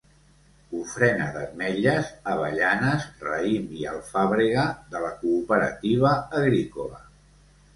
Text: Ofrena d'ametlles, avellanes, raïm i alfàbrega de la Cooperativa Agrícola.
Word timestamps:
Ofrena 0.77 1.25
d'ametlles, 1.35 2.09
avellanes, 2.31 3.05
raïm 3.27 3.67
i 3.83 3.87
alfàbrega 3.93 4.65
de 4.95 5.03
la 5.05 5.13
Cooperativa 5.21 6.17
Agrícola. 6.41 7.05